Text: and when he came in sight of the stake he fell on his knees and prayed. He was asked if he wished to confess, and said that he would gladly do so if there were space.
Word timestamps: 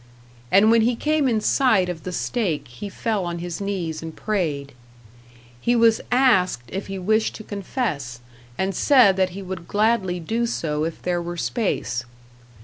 and 0.51 0.71
when 0.71 0.81
he 0.81 0.95
came 0.95 1.27
in 1.27 1.39
sight 1.39 1.87
of 1.87 2.01
the 2.01 2.11
stake 2.11 2.67
he 2.67 2.89
fell 2.89 3.23
on 3.23 3.37
his 3.37 3.61
knees 3.61 4.01
and 4.01 4.15
prayed. 4.15 4.73
He 5.61 5.75
was 5.75 6.01
asked 6.11 6.63
if 6.69 6.87
he 6.87 6.97
wished 6.97 7.35
to 7.35 7.43
confess, 7.43 8.19
and 8.57 8.73
said 8.73 9.15
that 9.15 9.29
he 9.37 9.43
would 9.43 9.67
gladly 9.67 10.19
do 10.19 10.47
so 10.47 10.85
if 10.85 11.03
there 11.03 11.21
were 11.21 11.37
space. 11.37 12.03